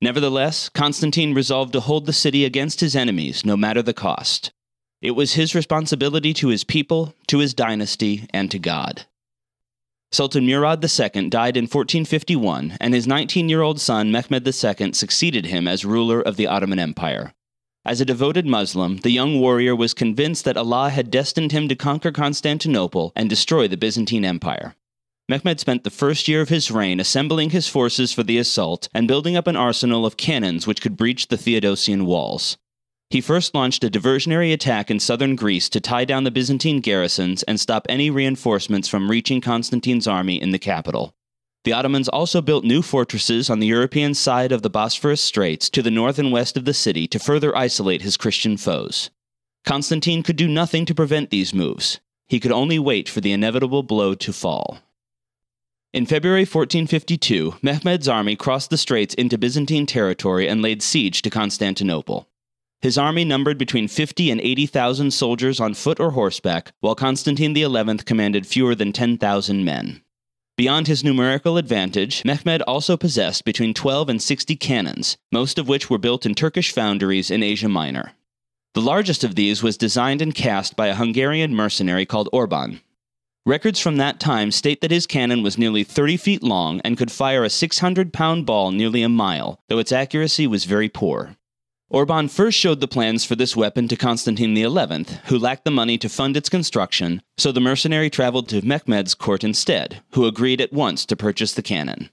Nevertheless, 0.00 0.68
Constantine 0.68 1.34
resolved 1.34 1.72
to 1.74 1.80
hold 1.80 2.06
the 2.06 2.12
city 2.12 2.44
against 2.44 2.80
his 2.80 2.96
enemies, 2.96 3.44
no 3.44 3.56
matter 3.56 3.82
the 3.82 3.94
cost. 3.94 4.50
It 5.00 5.12
was 5.12 5.34
his 5.34 5.54
responsibility 5.54 6.32
to 6.34 6.48
his 6.48 6.64
people, 6.64 7.14
to 7.28 7.38
his 7.38 7.54
dynasty, 7.54 8.26
and 8.32 8.50
to 8.50 8.58
God. 8.58 9.06
Sultan 10.14 10.46
Murad 10.46 10.80
II 10.80 11.28
died 11.28 11.56
in 11.56 11.64
1451, 11.64 12.76
and 12.80 12.94
his 12.94 13.04
19 13.04 13.48
year 13.48 13.62
old 13.62 13.80
son 13.80 14.12
Mehmed 14.12 14.46
II 14.46 14.92
succeeded 14.92 15.46
him 15.46 15.66
as 15.66 15.84
ruler 15.84 16.20
of 16.20 16.36
the 16.36 16.46
Ottoman 16.46 16.78
Empire. 16.78 17.34
As 17.84 18.00
a 18.00 18.04
devoted 18.04 18.46
Muslim, 18.46 18.98
the 18.98 19.10
young 19.10 19.40
warrior 19.40 19.74
was 19.74 19.92
convinced 19.92 20.44
that 20.44 20.56
Allah 20.56 20.90
had 20.90 21.10
destined 21.10 21.50
him 21.50 21.68
to 21.68 21.74
conquer 21.74 22.12
Constantinople 22.12 23.12
and 23.16 23.28
destroy 23.28 23.66
the 23.66 23.76
Byzantine 23.76 24.24
Empire. 24.24 24.76
Mehmed 25.28 25.58
spent 25.58 25.82
the 25.82 25.90
first 25.90 26.28
year 26.28 26.40
of 26.40 26.48
his 26.48 26.70
reign 26.70 27.00
assembling 27.00 27.50
his 27.50 27.66
forces 27.66 28.12
for 28.12 28.22
the 28.22 28.38
assault 28.38 28.88
and 28.94 29.08
building 29.08 29.36
up 29.36 29.48
an 29.48 29.56
arsenal 29.56 30.06
of 30.06 30.16
cannons 30.16 30.64
which 30.64 30.80
could 30.80 30.96
breach 30.96 31.26
the 31.26 31.36
Theodosian 31.36 32.06
walls. 32.06 32.56
He 33.14 33.20
first 33.20 33.54
launched 33.54 33.84
a 33.84 33.88
diversionary 33.88 34.52
attack 34.52 34.90
in 34.90 34.98
southern 34.98 35.36
Greece 35.36 35.68
to 35.68 35.80
tie 35.80 36.04
down 36.04 36.24
the 36.24 36.32
Byzantine 36.32 36.80
garrisons 36.80 37.44
and 37.44 37.60
stop 37.60 37.86
any 37.88 38.10
reinforcements 38.10 38.88
from 38.88 39.08
reaching 39.08 39.40
Constantine's 39.40 40.08
army 40.08 40.42
in 40.42 40.50
the 40.50 40.58
capital. 40.58 41.14
The 41.62 41.74
Ottomans 41.74 42.08
also 42.08 42.42
built 42.42 42.64
new 42.64 42.82
fortresses 42.82 43.48
on 43.48 43.60
the 43.60 43.68
European 43.68 44.14
side 44.14 44.50
of 44.50 44.62
the 44.62 44.68
Bosphorus 44.68 45.20
Straits 45.20 45.70
to 45.70 45.80
the 45.80 45.92
north 45.92 46.18
and 46.18 46.32
west 46.32 46.56
of 46.56 46.64
the 46.64 46.74
city 46.74 47.06
to 47.06 47.20
further 47.20 47.56
isolate 47.56 48.02
his 48.02 48.16
Christian 48.16 48.56
foes. 48.56 49.10
Constantine 49.64 50.24
could 50.24 50.34
do 50.34 50.48
nothing 50.48 50.84
to 50.84 50.92
prevent 50.92 51.30
these 51.30 51.54
moves. 51.54 52.00
He 52.26 52.40
could 52.40 52.50
only 52.50 52.80
wait 52.80 53.08
for 53.08 53.20
the 53.20 53.30
inevitable 53.30 53.84
blow 53.84 54.16
to 54.16 54.32
fall. 54.32 54.80
In 55.92 56.04
February 56.04 56.40
1452, 56.40 57.58
Mehmed's 57.62 58.08
army 58.08 58.34
crossed 58.34 58.70
the 58.70 58.76
straits 58.76 59.14
into 59.14 59.38
Byzantine 59.38 59.86
territory 59.86 60.48
and 60.48 60.60
laid 60.60 60.82
siege 60.82 61.22
to 61.22 61.30
Constantinople. 61.30 62.28
His 62.84 62.98
army 62.98 63.24
numbered 63.24 63.56
between 63.56 63.88
50 63.88 64.30
and 64.30 64.38
80,000 64.42 65.10
soldiers 65.10 65.58
on 65.58 65.72
foot 65.72 65.98
or 65.98 66.10
horseback, 66.10 66.70
while 66.80 66.94
Constantine 66.94 67.54
XI 67.54 68.04
commanded 68.04 68.46
fewer 68.46 68.74
than 68.74 68.92
10,000 68.92 69.64
men. 69.64 70.02
Beyond 70.58 70.86
his 70.86 71.02
numerical 71.02 71.56
advantage, 71.56 72.22
Mehmed 72.26 72.60
also 72.66 72.98
possessed 72.98 73.46
between 73.46 73.72
12 73.72 74.10
and 74.10 74.20
60 74.20 74.54
cannons, 74.56 75.16
most 75.32 75.58
of 75.58 75.66
which 75.66 75.88
were 75.88 75.96
built 75.96 76.26
in 76.26 76.34
Turkish 76.34 76.72
foundries 76.72 77.30
in 77.30 77.42
Asia 77.42 77.70
Minor. 77.70 78.12
The 78.74 78.82
largest 78.82 79.24
of 79.24 79.34
these 79.34 79.62
was 79.62 79.78
designed 79.78 80.20
and 80.20 80.34
cast 80.34 80.76
by 80.76 80.88
a 80.88 80.94
Hungarian 80.94 81.54
mercenary 81.54 82.04
called 82.04 82.28
Orban. 82.34 82.82
Records 83.46 83.80
from 83.80 83.96
that 83.96 84.20
time 84.20 84.50
state 84.50 84.82
that 84.82 84.90
his 84.90 85.06
cannon 85.06 85.42
was 85.42 85.56
nearly 85.56 85.84
30 85.84 86.18
feet 86.18 86.42
long 86.42 86.82
and 86.84 86.98
could 86.98 87.10
fire 87.10 87.44
a 87.44 87.48
600 87.48 88.12
pound 88.12 88.44
ball 88.44 88.70
nearly 88.72 89.00
a 89.00 89.08
mile, 89.08 89.58
though 89.70 89.78
its 89.78 89.90
accuracy 89.90 90.46
was 90.46 90.66
very 90.66 90.90
poor. 90.90 91.38
Orban 91.94 92.26
first 92.26 92.58
showed 92.58 92.80
the 92.80 92.88
plans 92.88 93.24
for 93.24 93.36
this 93.36 93.54
weapon 93.54 93.86
to 93.86 93.94
Constantine 93.94 94.56
XI, 94.56 95.16
who 95.26 95.38
lacked 95.38 95.64
the 95.64 95.70
money 95.70 95.96
to 95.98 96.08
fund 96.08 96.36
its 96.36 96.48
construction, 96.48 97.22
so 97.38 97.52
the 97.52 97.60
mercenary 97.60 98.10
traveled 98.10 98.48
to 98.48 98.66
Mehmed's 98.66 99.14
court 99.14 99.44
instead, 99.44 100.02
who 100.10 100.26
agreed 100.26 100.60
at 100.60 100.72
once 100.72 101.06
to 101.06 101.14
purchase 101.14 101.54
the 101.54 101.62
cannon. 101.62 102.10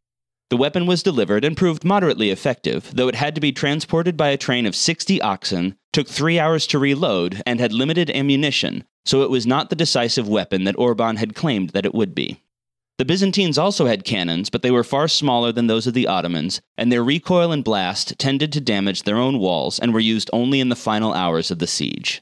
The 0.52 0.58
weapon 0.58 0.86
was 0.86 1.02
delivered 1.02 1.44
and 1.44 1.58
proved 1.58 1.84
moderately 1.84 2.30
effective, 2.30 2.92
though 2.94 3.08
it 3.08 3.16
had 3.16 3.34
to 3.34 3.42
be 3.42 3.52
transported 3.52 4.16
by 4.16 4.30
a 4.30 4.38
train 4.38 4.68
of 4.68 4.76
60 4.76 5.20
oxen, 5.20 5.76
took 5.92 6.08
three 6.08 6.38
hours 6.38 6.68
to 6.68 6.78
reload, 6.78 7.42
and 7.48 7.60
had 7.60 7.74
limited 7.74 8.12
ammunition, 8.12 8.84
so 9.04 9.24
it 9.24 9.32
was 9.32 9.48
not 9.48 9.72
the 9.72 9.76
decisive 9.76 10.30
weapon 10.30 10.64
that 10.66 10.78
Orban 10.78 11.16
had 11.16 11.34
claimed 11.34 11.72
that 11.72 11.88
it 11.88 11.96
would 11.96 12.14
be. 12.14 12.44
The 12.98 13.06
Byzantines 13.06 13.58
also 13.58 13.88
had 13.88 14.04
cannons, 14.04 14.50
but 14.50 14.62
they 14.62 14.72
were 14.72 14.84
far 14.84 15.08
smaller 15.08 15.52
than 15.52 15.68
those 15.68 15.88
of 15.88 15.94
the 15.94 16.08
Ottomans, 16.08 16.62
and 16.78 16.92
their 16.92 17.04
recoil 17.04 17.52
and 17.52 17.64
blast 17.64 18.18
tended 18.20 18.52
to 18.54 18.62
damage 18.62 19.04
their 19.04 19.18
own 19.18 19.40
walls 19.40 19.80
and 19.80 19.94
were 19.94 20.00
used 20.00 20.30
only 20.32 20.60
in 20.60 20.70
the 20.70 20.76
final 20.76 21.14
hours 21.14 21.50
of 21.50 21.60
the 21.60 21.68
siege. 21.68 22.22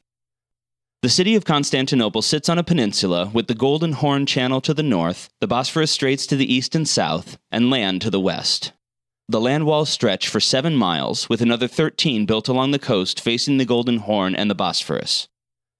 The 1.01 1.09
city 1.09 1.35
of 1.35 1.45
Constantinople 1.45 2.21
sits 2.21 2.49
on 2.49 2.57
a 2.57 2.63
peninsula 2.63 3.31
with 3.33 3.47
the 3.47 3.55
Golden 3.55 3.93
Horn 3.93 4.25
Channel 4.25 4.59
to 4.61 4.73
the 4.73 4.83
north, 4.83 5.29
the 5.39 5.47
Bosphorus 5.47 5.91
Straits 5.91 6.27
to 6.27 6.35
the 6.35 6.53
east 6.53 6.75
and 6.75 6.87
south, 6.87 7.37
and 7.51 7.69
land 7.69 8.01
to 8.01 8.09
the 8.09 8.19
west. 8.19 8.73
The 9.29 9.39
land 9.39 9.65
walls 9.65 9.89
stretch 9.89 10.27
for 10.27 10.39
seven 10.39 10.75
miles, 10.75 11.29
with 11.29 11.41
another 11.41 11.67
13 11.67 12.25
built 12.25 12.47
along 12.47 12.71
the 12.71 12.79
coast 12.79 13.21
facing 13.21 13.57
the 13.57 13.65
Golden 13.65 13.99
Horn 13.99 14.35
and 14.35 14.49
the 14.49 14.55
Bosphorus. 14.55 15.29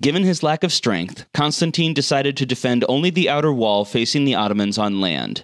Given 0.01 0.23
his 0.23 0.43
lack 0.43 0.63
of 0.63 0.71
strength, 0.71 1.25
Constantine 1.33 1.93
decided 1.93 2.37
to 2.37 2.45
defend 2.45 2.85
only 2.87 3.09
the 3.09 3.27
outer 3.27 3.51
wall 3.51 3.83
facing 3.83 4.23
the 4.23 4.35
Ottomans 4.35 4.77
on 4.77 5.01
land. 5.01 5.43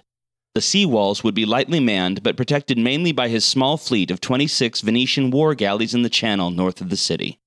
The 0.54 0.62
sea 0.62 0.86
walls 0.86 1.22
would 1.22 1.34
be 1.34 1.44
lightly 1.44 1.78
manned, 1.78 2.22
but 2.22 2.38
protected 2.38 2.78
mainly 2.78 3.12
by 3.12 3.28
his 3.28 3.44
small 3.44 3.76
fleet 3.76 4.10
of 4.10 4.22
26 4.22 4.80
Venetian 4.80 5.30
war 5.30 5.54
galleys 5.54 5.92
in 5.92 6.00
the 6.00 6.08
channel 6.08 6.50
north 6.50 6.80
of 6.80 6.88
the 6.88 6.96
city. 6.96 7.38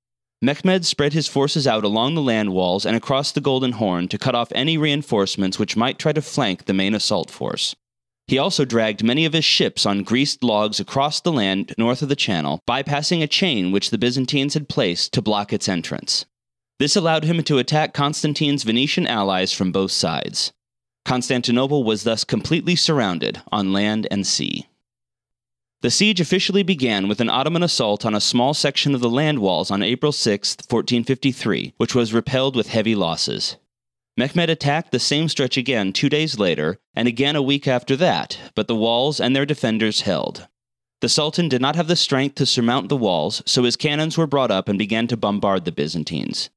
Mehmed 0.44 0.86
spread 0.86 1.14
his 1.14 1.28
forces 1.28 1.66
out 1.66 1.84
along 1.84 2.14
the 2.14 2.22
land 2.22 2.54
walls 2.54 2.86
and 2.86 2.96
across 2.96 3.32
the 3.32 3.42
Golden 3.42 3.72
Horn 3.72 4.08
to 4.10 4.20
cut 4.20 4.36
off 4.36 4.52
any 4.54 4.78
reinforcements 4.78 5.58
which 5.58 5.76
might 5.76 5.98
try 5.98 6.14
to 6.14 6.22
flank 6.22 6.66
the 6.66 6.74
main 6.76 6.94
assault 6.94 7.32
force. 7.32 7.76
He 8.28 8.38
also 8.38 8.64
dragged 8.64 9.04
many 9.04 9.26
of 9.26 9.34
his 9.34 9.44
ships 9.44 9.88
on 9.88 10.04
greased 10.04 10.44
logs 10.44 10.80
across 10.80 11.20
the 11.20 11.32
land 11.32 11.74
north 11.76 12.04
of 12.04 12.10
the 12.10 12.16
channel, 12.16 12.62
bypassing 12.70 13.24
a 13.24 13.28
chain 13.28 13.72
which 13.72 13.90
the 13.90 13.98
Byzantines 13.98 14.54
had 14.54 14.70
placed 14.70 15.12
to 15.14 15.24
block 15.24 15.52
its 15.52 15.68
entrance. 15.68 16.26
This 16.80 16.96
allowed 16.96 17.26
him 17.26 17.44
to 17.44 17.58
attack 17.58 17.94
Constantine's 17.94 18.64
Venetian 18.64 19.06
allies 19.06 19.52
from 19.52 19.74
both 19.74 19.92
sides. 19.92 20.54
Constantinople 21.04 21.84
was 21.84 22.04
thus 22.04 22.24
completely 22.24 22.76
surrounded 22.78 23.42
on 23.52 23.74
land 23.74 24.08
and 24.10 24.26
sea. 24.26 24.70
The 25.82 25.92
siege 25.92 26.22
officially 26.22 26.64
began 26.64 27.08
with 27.08 27.20
an 27.20 27.30
Ottoman 27.30 27.64
assault 27.64 28.06
on 28.06 28.16
a 28.16 28.22
small 28.22 28.54
section 28.54 28.96
of 28.96 29.02
the 29.02 29.10
land 29.10 29.40
walls 29.40 29.72
on 29.72 29.84
April 29.84 30.14
6, 30.14 30.56
1453, 30.70 31.74
which 31.78 31.96
was 31.96 32.14
repelled 32.14 32.56
with 32.56 32.70
heavy 32.70 32.96
losses. 32.96 33.58
Mehmed 34.18 34.50
attacked 34.50 34.92
the 34.92 35.00
same 35.00 35.28
stretch 35.30 35.58
again 35.58 35.92
two 35.92 36.10
days 36.10 36.40
later, 36.40 36.80
and 36.94 37.08
again 37.08 37.36
a 37.36 37.42
week 37.42 37.68
after 37.68 37.96
that, 37.98 38.38
but 38.56 38.68
the 38.68 38.76
walls 38.76 39.20
and 39.20 39.36
their 39.36 39.46
defenders 39.46 40.02
held. 40.02 40.48
The 41.02 41.10
Sultan 41.10 41.48
did 41.50 41.62
not 41.62 41.78
have 41.78 41.88
the 41.88 41.96
strength 41.96 42.36
to 42.36 42.46
surmount 42.46 42.90
the 42.90 42.98
walls, 42.98 43.42
so 43.46 43.64
his 43.64 43.78
cannons 43.78 44.18
were 44.18 44.28
brought 44.28 44.52
up 44.52 44.68
and 44.68 44.78
began 44.78 45.08
to 45.08 45.18
bombard 45.18 45.64
the 45.64 45.72
Byzantines. 45.72 46.50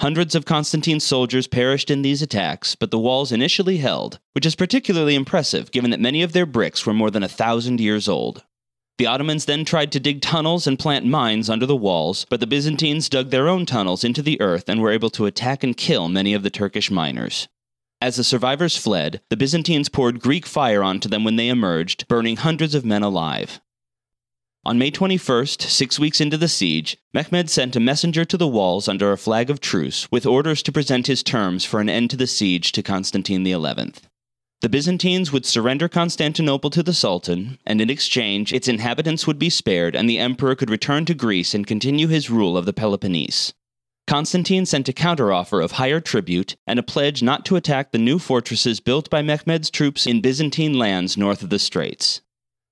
Hundreds 0.00 0.34
of 0.34 0.44
Constantine's 0.44 1.04
soldiers 1.04 1.46
perished 1.46 1.90
in 1.90 2.02
these 2.02 2.20
attacks, 2.20 2.74
but 2.74 2.90
the 2.90 2.98
walls 2.98 3.30
initially 3.30 3.78
held, 3.78 4.18
which 4.32 4.44
is 4.44 4.56
particularly 4.56 5.14
impressive 5.14 5.70
given 5.70 5.90
that 5.90 6.00
many 6.00 6.22
of 6.22 6.32
their 6.32 6.46
bricks 6.46 6.84
were 6.84 6.92
more 6.92 7.10
than 7.10 7.22
a 7.22 7.28
thousand 7.28 7.80
years 7.80 8.08
old. 8.08 8.44
The 8.98 9.06
Ottomans 9.06 9.44
then 9.44 9.64
tried 9.64 9.90
to 9.92 10.00
dig 10.00 10.20
tunnels 10.20 10.66
and 10.66 10.78
plant 10.78 11.04
mines 11.04 11.50
under 11.50 11.66
the 11.66 11.76
walls, 11.76 12.26
but 12.28 12.40
the 12.40 12.46
Byzantines 12.46 13.08
dug 13.08 13.30
their 13.30 13.48
own 13.48 13.66
tunnels 13.66 14.04
into 14.04 14.22
the 14.22 14.40
earth 14.40 14.68
and 14.68 14.80
were 14.80 14.92
able 14.92 15.10
to 15.10 15.26
attack 15.26 15.64
and 15.64 15.76
kill 15.76 16.08
many 16.08 16.34
of 16.34 16.42
the 16.42 16.50
Turkish 16.50 16.90
miners. 16.90 17.48
As 18.00 18.16
the 18.16 18.24
survivors 18.24 18.76
fled, 18.76 19.20
the 19.30 19.36
Byzantines 19.36 19.88
poured 19.88 20.20
Greek 20.20 20.44
fire 20.44 20.82
onto 20.82 21.08
them 21.08 21.24
when 21.24 21.36
they 21.36 21.48
emerged, 21.48 22.06
burning 22.06 22.36
hundreds 22.36 22.74
of 22.74 22.84
men 22.84 23.02
alive. 23.02 23.60
On 24.66 24.78
May 24.78 24.90
21st, 24.90 25.60
six 25.60 25.98
weeks 25.98 26.22
into 26.22 26.38
the 26.38 26.48
siege, 26.48 26.96
Mehmed 27.12 27.50
sent 27.50 27.76
a 27.76 27.80
messenger 27.80 28.24
to 28.24 28.38
the 28.38 28.48
walls 28.48 28.88
under 28.88 29.12
a 29.12 29.18
flag 29.18 29.50
of 29.50 29.60
truce 29.60 30.10
with 30.10 30.24
orders 30.24 30.62
to 30.62 30.72
present 30.72 31.06
his 31.06 31.22
terms 31.22 31.66
for 31.66 31.80
an 31.80 31.90
end 31.90 32.08
to 32.10 32.16
the 32.16 32.26
siege 32.26 32.72
to 32.72 32.82
Constantine 32.82 33.44
XI. 33.44 33.92
The 34.62 34.70
Byzantines 34.70 35.30
would 35.30 35.44
surrender 35.44 35.86
Constantinople 35.86 36.70
to 36.70 36.82
the 36.82 36.94
Sultan, 36.94 37.58
and 37.66 37.82
in 37.82 37.90
exchange, 37.90 38.54
its 38.54 38.66
inhabitants 38.66 39.26
would 39.26 39.38
be 39.38 39.50
spared 39.50 39.94
and 39.94 40.08
the 40.08 40.18
emperor 40.18 40.54
could 40.54 40.70
return 40.70 41.04
to 41.04 41.14
Greece 41.14 41.52
and 41.52 41.66
continue 41.66 42.08
his 42.08 42.30
rule 42.30 42.56
of 42.56 42.64
the 42.64 42.72
Peloponnese. 42.72 43.52
Constantine 44.06 44.64
sent 44.64 44.88
a 44.88 44.94
counteroffer 44.94 45.62
of 45.62 45.72
higher 45.72 46.00
tribute 46.00 46.56
and 46.66 46.78
a 46.78 46.82
pledge 46.82 47.22
not 47.22 47.44
to 47.44 47.56
attack 47.56 47.92
the 47.92 47.98
new 47.98 48.18
fortresses 48.18 48.80
built 48.80 49.10
by 49.10 49.20
Mehmed's 49.20 49.68
troops 49.68 50.06
in 50.06 50.22
Byzantine 50.22 50.78
lands 50.78 51.18
north 51.18 51.42
of 51.42 51.50
the 51.50 51.58
Straits. 51.58 52.22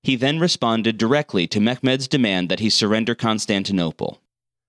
He 0.02 0.16
then 0.16 0.40
responded 0.40 0.98
directly 0.98 1.46
to 1.48 1.60
Mehmed's 1.60 2.08
demand 2.08 2.48
that 2.48 2.60
he 2.60 2.70
surrender 2.70 3.14
Constantinople. 3.14 4.20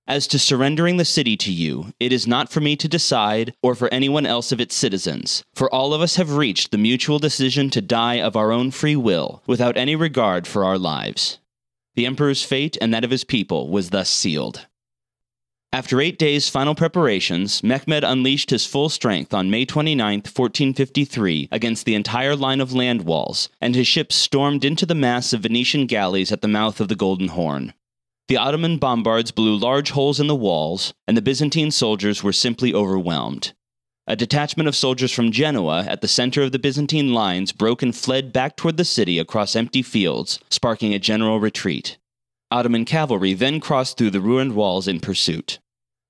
As 0.06 0.28
to 0.28 0.38
surrendering 0.38 0.98
the 0.98 1.06
city 1.06 1.38
to 1.38 1.52
you, 1.52 1.94
it 2.00 2.12
is 2.12 2.28
not 2.28 2.52
for 2.52 2.60
me 2.60 2.76
to 2.76 2.90
decide 2.90 3.54
or 3.64 3.74
for 3.74 3.92
anyone 3.92 4.26
else 4.26 4.52
of 4.52 4.60
its 4.60 4.76
citizens, 4.76 5.44
for 5.56 5.74
all 5.74 5.94
of 5.94 6.02
us 6.02 6.18
have 6.18 6.36
reached 6.36 6.72
the 6.72 6.78
mutual 6.78 7.20
decision 7.20 7.70
to 7.70 7.82
die 7.82 8.20
of 8.20 8.36
our 8.36 8.52
own 8.52 8.70
free 8.70 8.98
will, 8.98 9.42
without 9.48 9.78
any 9.78 9.96
regard 9.96 10.46
for 10.46 10.66
our 10.66 10.78
lives. 10.78 11.40
The 11.96 12.06
emperor's 12.06 12.44
fate 12.44 12.78
and 12.82 12.94
that 12.94 13.06
of 13.06 13.12
his 13.12 13.24
people 13.24 13.70
was 13.70 13.92
thus 13.92 14.10
sealed. 14.10 14.68
After 15.74 16.00
eight 16.00 16.20
days' 16.20 16.50
final 16.50 16.76
preparations, 16.76 17.64
Mehmed 17.64 18.04
unleashed 18.04 18.52
his 18.52 18.64
full 18.64 18.90
strength 18.90 19.34
on 19.34 19.50
May 19.50 19.66
29, 19.66 20.20
1453, 20.20 21.50
against 21.52 21.88
the 21.88 21.96
entire 21.96 22.36
line 22.36 22.62
of 22.62 22.74
land 22.74 23.06
walls, 23.06 23.50
and 23.60 23.74
his 23.74 23.88
ships 23.88 24.16
stormed 24.16 24.64
into 24.64 24.86
the 24.86 24.94
mass 24.94 25.34
of 25.34 25.42
Venetian 25.42 25.88
galleys 25.88 26.32
at 26.32 26.42
the 26.44 26.48
mouth 26.48 26.80
of 26.80 26.90
the 26.90 26.96
Golden 26.96 27.30
Horn. 27.30 27.74
The 28.28 28.38
Ottoman 28.38 28.78
bombards 28.78 29.32
blew 29.32 29.56
large 29.56 29.90
holes 29.90 30.20
in 30.20 30.28
the 30.28 30.36
walls, 30.36 30.94
and 31.08 31.18
the 31.18 31.24
Byzantine 31.24 31.72
soldiers 31.72 32.22
were 32.22 32.34
simply 32.34 32.72
overwhelmed. 32.72 33.54
A 34.06 34.16
detachment 34.16 34.68
of 34.68 34.76
soldiers 34.76 35.12
from 35.12 35.32
Genoa 35.32 35.86
at 35.88 36.02
the 36.02 36.08
center 36.08 36.44
of 36.44 36.52
the 36.52 36.60
Byzantine 36.60 37.16
lines 37.16 37.52
broke 37.52 37.82
and 37.82 37.96
fled 37.96 38.32
back 38.32 38.56
toward 38.56 38.78
the 38.78 38.86
city 38.86 39.18
across 39.18 39.56
empty 39.56 39.82
fields, 39.82 40.40
sparking 40.52 40.94
a 40.94 41.00
general 41.00 41.40
retreat. 41.40 41.98
Ottoman 42.52 42.86
cavalry 42.86 43.34
then 43.34 43.60
crossed 43.60 43.98
through 43.98 44.12
the 44.12 44.22
ruined 44.22 44.54
walls 44.54 44.88
in 44.88 45.00
pursuit. 45.00 45.58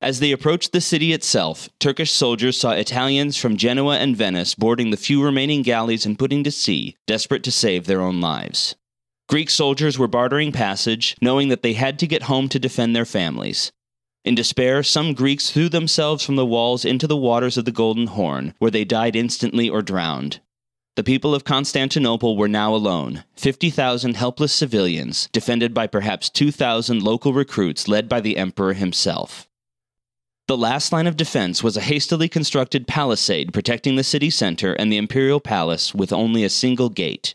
As 0.03 0.19
they 0.19 0.33
approached 0.33 0.73
the 0.73 0.81
city 0.81 1.13
itself, 1.13 1.69
Turkish 1.79 2.11
soldiers 2.11 2.57
saw 2.57 2.71
Italians 2.71 3.37
from 3.37 3.55
Genoa 3.55 3.99
and 3.99 4.17
Venice 4.17 4.53
boarding 4.53 4.89
the 4.89 4.97
few 4.97 5.23
remaining 5.23 5.61
galleys 5.61 6.05
and 6.05 6.19
putting 6.19 6.43
to 6.43 6.51
sea, 6.51 6.97
desperate 7.07 7.41
to 7.43 7.51
save 7.51 7.85
their 7.85 8.01
own 8.01 8.19
lives. 8.19 8.75
Greek 9.29 9.49
soldiers 9.49 9.97
were 9.97 10.09
bartering 10.09 10.51
passage, 10.51 11.15
knowing 11.21 11.47
that 11.47 11.61
they 11.61 11.71
had 11.71 11.97
to 11.99 12.05
get 12.05 12.23
home 12.23 12.49
to 12.49 12.59
defend 12.59 12.93
their 12.93 13.05
families. 13.05 13.71
In 14.25 14.35
despair, 14.35 14.83
some 14.83 15.13
Greeks 15.13 15.49
threw 15.49 15.69
themselves 15.69 16.21
from 16.21 16.35
the 16.35 16.45
walls 16.45 16.83
into 16.83 17.07
the 17.07 17.15
waters 17.15 17.55
of 17.55 17.63
the 17.63 17.71
Golden 17.71 18.07
Horn, 18.07 18.55
where 18.59 18.71
they 18.71 18.83
died 18.83 19.15
instantly 19.15 19.69
or 19.69 19.81
drowned. 19.81 20.41
The 20.97 21.05
people 21.05 21.33
of 21.33 21.45
Constantinople 21.45 22.35
were 22.35 22.49
now 22.49 22.75
alone 22.75 23.23
50,000 23.37 24.17
helpless 24.17 24.51
civilians, 24.51 25.29
defended 25.31 25.73
by 25.73 25.87
perhaps 25.87 26.29
2,000 26.29 27.01
local 27.01 27.31
recruits 27.31 27.87
led 27.87 28.09
by 28.09 28.19
the 28.19 28.35
emperor 28.35 28.73
himself. 28.73 29.47
The 30.47 30.57
last 30.57 30.91
line 30.91 31.07
of 31.07 31.15
defense 31.15 31.63
was 31.63 31.77
a 31.77 31.81
hastily 31.81 32.27
constructed 32.27 32.85
palisade 32.85 33.53
protecting 33.53 33.95
the 33.95 34.03
city 34.03 34.29
center 34.29 34.73
and 34.73 34.91
the 34.91 34.97
imperial 34.97 35.39
palace 35.39 35.95
with 35.95 36.11
only 36.11 36.43
a 36.43 36.49
single 36.49 36.89
gate. 36.89 37.33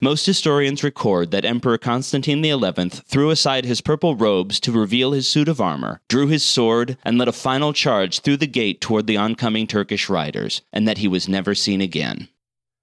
Most 0.00 0.26
historians 0.26 0.82
record 0.82 1.30
that 1.30 1.44
Emperor 1.44 1.78
Constantine 1.78 2.42
XI 2.42 2.88
threw 2.88 3.30
aside 3.30 3.64
his 3.64 3.80
purple 3.80 4.16
robes 4.16 4.58
to 4.60 4.72
reveal 4.72 5.12
his 5.12 5.28
suit 5.28 5.48
of 5.48 5.60
armor, 5.60 6.00
drew 6.08 6.26
his 6.26 6.44
sword, 6.44 6.96
and 7.04 7.16
led 7.16 7.28
a 7.28 7.32
final 7.32 7.72
charge 7.72 8.20
through 8.20 8.38
the 8.38 8.46
gate 8.48 8.80
toward 8.80 9.06
the 9.06 9.16
oncoming 9.16 9.68
Turkish 9.68 10.08
riders, 10.08 10.62
and 10.72 10.86
that 10.88 10.98
he 10.98 11.06
was 11.06 11.28
never 11.28 11.54
seen 11.54 11.80
again. 11.80 12.28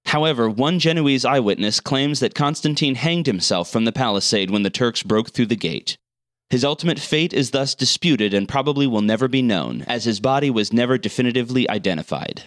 However, 0.06 0.48
one 0.48 0.78
Genoese 0.78 1.26
eyewitness 1.26 1.80
claims 1.80 2.20
that 2.20 2.34
Constantine 2.34 2.94
hanged 2.94 3.26
himself 3.26 3.70
from 3.70 3.84
the 3.84 3.92
palisade 3.92 4.50
when 4.50 4.62
the 4.62 4.70
Turks 4.70 5.02
broke 5.02 5.30
through 5.30 5.46
the 5.46 5.56
gate. 5.56 5.98
His 6.48 6.64
ultimate 6.64 7.00
fate 7.00 7.32
is 7.32 7.50
thus 7.50 7.74
disputed 7.74 8.32
and 8.32 8.48
probably 8.48 8.86
will 8.86 9.02
never 9.02 9.26
be 9.26 9.42
known, 9.42 9.82
as 9.82 10.04
his 10.04 10.20
body 10.20 10.48
was 10.48 10.72
never 10.72 10.96
definitively 10.96 11.68
identified. 11.68 12.44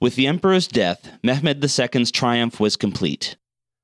With 0.00 0.14
the 0.14 0.26
emperor's 0.26 0.66
death, 0.66 1.10
Mehmed 1.22 1.64
II's 1.64 2.10
triumph 2.10 2.60
was 2.60 2.76
complete. 2.76 3.36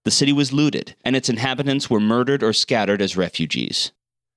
The 0.05 0.11
city 0.11 0.33
was 0.33 0.53
looted, 0.53 0.95
and 1.05 1.17
its 1.17 1.29
inhabitants 1.29 1.89
were 1.89 2.01
murdered 2.01 2.43
or 2.43 2.53
scattered 2.53 3.01
as 3.01 3.17
refugees. 3.17 3.93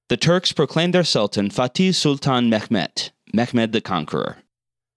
The 0.08 0.18
Turks 0.18 0.52
proclaimed 0.52 0.94
their 0.94 1.04
sultan 1.04 1.50
Fatih 1.50 1.94
Sultan 1.94 2.50
Mehmet, 2.50 3.12
Mehmed 3.34 3.74
the 3.74 3.82
Conqueror. 3.82 4.38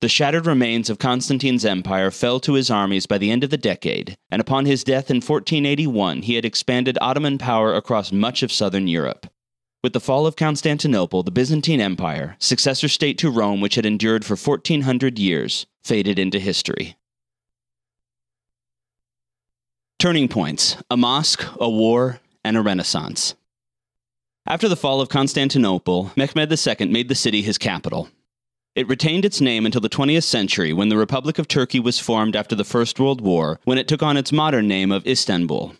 The 0.00 0.08
shattered 0.08 0.46
remains 0.46 0.90
of 0.90 0.98
Constantine's 0.98 1.64
empire 1.64 2.10
fell 2.10 2.38
to 2.40 2.54
his 2.54 2.70
armies 2.70 3.06
by 3.06 3.18
the 3.18 3.30
end 3.30 3.42
of 3.42 3.50
the 3.50 3.56
decade, 3.56 4.16
and 4.30 4.40
upon 4.40 4.66
his 4.66 4.84
death 4.84 5.10
in 5.10 5.16
1481 5.16 6.22
he 6.22 6.34
had 6.34 6.44
expanded 6.44 6.98
Ottoman 7.00 7.38
power 7.38 7.74
across 7.74 8.12
much 8.12 8.42
of 8.42 8.52
southern 8.52 8.86
Europe. 8.86 9.26
With 9.84 9.92
the 9.92 10.00
fall 10.00 10.26
of 10.26 10.34
Constantinople, 10.34 11.24
the 11.24 11.30
Byzantine 11.30 11.78
Empire, 11.78 12.36
successor 12.38 12.88
state 12.88 13.18
to 13.18 13.30
Rome 13.30 13.60
which 13.60 13.74
had 13.74 13.84
endured 13.84 14.24
for 14.24 14.34
1400 14.34 15.18
years, 15.18 15.66
faded 15.82 16.18
into 16.18 16.38
history. 16.38 16.96
Turning 19.98 20.26
points 20.26 20.78
a 20.88 20.96
mosque, 20.96 21.44
a 21.60 21.68
war, 21.68 22.20
and 22.42 22.56
a 22.56 22.62
renaissance. 22.62 23.34
After 24.46 24.70
the 24.70 24.74
fall 24.74 25.02
of 25.02 25.10
Constantinople, 25.10 26.12
Mehmed 26.16 26.50
II 26.50 26.86
made 26.86 27.10
the 27.10 27.14
city 27.14 27.42
his 27.42 27.58
capital. 27.58 28.08
It 28.74 28.88
retained 28.88 29.26
its 29.26 29.42
name 29.42 29.66
until 29.66 29.82
the 29.82 29.90
20th 29.90 30.24
century 30.24 30.72
when 30.72 30.88
the 30.88 30.96
Republic 30.96 31.38
of 31.38 31.46
Turkey 31.46 31.78
was 31.78 31.98
formed 31.98 32.36
after 32.36 32.56
the 32.56 32.64
First 32.64 32.98
World 32.98 33.20
War, 33.20 33.60
when 33.64 33.76
it 33.76 33.86
took 33.86 34.02
on 34.02 34.16
its 34.16 34.32
modern 34.32 34.66
name 34.66 34.90
of 34.90 35.06
Istanbul. 35.06 35.74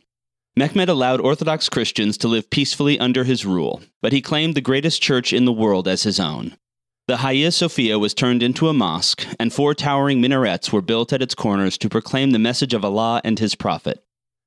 Mehmed 0.56 0.88
allowed 0.88 1.20
Orthodox 1.20 1.68
Christians 1.68 2.16
to 2.18 2.28
live 2.28 2.48
peacefully 2.48 2.98
under 2.98 3.24
his 3.24 3.44
rule, 3.44 3.82
but 4.00 4.12
he 4.12 4.22
claimed 4.22 4.54
the 4.54 4.60
greatest 4.60 5.02
church 5.02 5.32
in 5.32 5.46
the 5.46 5.52
world 5.52 5.88
as 5.88 6.04
his 6.04 6.20
own. 6.20 6.56
The 7.08 7.18
Hagia 7.18 7.50
Sophia 7.50 7.98
was 7.98 8.14
turned 8.14 8.42
into 8.42 8.68
a 8.68 8.72
mosque, 8.72 9.26
and 9.38 9.52
four 9.52 9.74
towering 9.74 10.20
minarets 10.20 10.72
were 10.72 10.80
built 10.80 11.12
at 11.12 11.20
its 11.20 11.34
corners 11.34 11.76
to 11.78 11.88
proclaim 11.88 12.30
the 12.30 12.38
message 12.38 12.72
of 12.72 12.84
Allah 12.84 13.20
and 13.24 13.38
His 13.38 13.54
Prophet. 13.54 14.04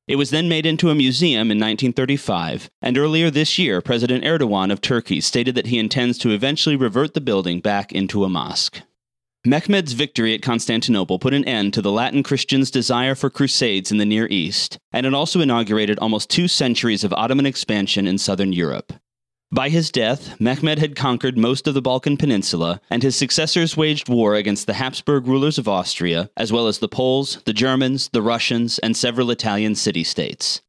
It 0.08 0.16
was 0.16 0.30
then 0.30 0.48
made 0.48 0.66
into 0.66 0.90
a 0.90 0.96
museum 0.96 1.52
in 1.52 1.60
1935, 1.60 2.70
and 2.82 2.98
earlier 2.98 3.30
this 3.30 3.60
year, 3.60 3.82
President 3.82 4.24
Erdogan 4.24 4.72
of 4.72 4.80
Turkey 4.80 5.20
stated 5.20 5.56
that 5.56 5.68
he 5.68 5.78
intends 5.78 6.18
to 6.20 6.32
eventually 6.32 6.78
revert 6.78 7.14
the 7.14 7.22
building 7.22 7.60
back 7.60 7.92
into 7.92 8.24
a 8.24 8.30
mosque. 8.30 8.82
Mehmed's 9.46 9.94
victory 9.94 10.34
at 10.34 10.42
Constantinople 10.42 11.20
put 11.20 11.34
an 11.34 11.46
end 11.46 11.74
to 11.74 11.82
the 11.82 11.92
Latin 11.92 12.22
Christians' 12.24 12.72
desire 12.72 13.16
for 13.16 13.30
crusades 13.30 13.92
in 13.92 13.98
the 13.98 14.06
Near 14.06 14.28
East, 14.28 14.78
and 14.92 15.06
it 15.06 15.14
also 15.14 15.40
inaugurated 15.40 16.00
almost 16.00 16.30
two 16.30 16.48
centuries 16.48 17.04
of 17.04 17.14
Ottoman 17.14 17.46
expansion 17.46 18.08
in 18.08 18.18
southern 18.18 18.52
Europe. 18.52 18.94
By 19.50 19.70
his 19.70 19.92
death, 19.92 20.38
Mehmed 20.42 20.80
had 20.80 20.98
conquered 20.98 21.38
most 21.38 21.68
of 21.68 21.74
the 21.74 21.82
Balkan 21.82 22.18
Peninsula, 22.18 22.82
and 22.90 23.02
his 23.02 23.16
successors 23.16 23.78
waged 23.78 24.10
war 24.10 24.36
against 24.36 24.68
the 24.68 24.74
Habsburg 24.74 25.26
rulers 25.26 25.58
of 25.58 25.70
Austria, 25.70 26.30
as 26.36 26.52
well 26.52 26.68
as 26.68 26.80
the 26.80 26.90
Poles, 26.90 27.42
the 27.46 27.54
Germans, 27.54 28.10
the 28.12 28.22
Russians, 28.22 28.80
and 28.80 28.98
several 28.98 29.32
Italian 29.32 29.76
city 29.76 30.04
states. 30.04 30.62